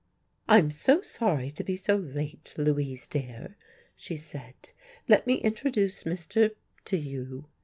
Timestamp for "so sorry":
0.71-1.51